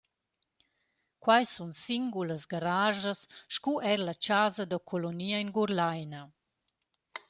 [1.23, 3.19] Quai sun singulas garaschas
[3.55, 6.21] sco eir la chasa da collonia in Gurlaina.